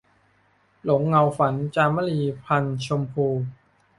[0.83, 3.25] หลงเงาฝัน- จามรี พรรณชมพู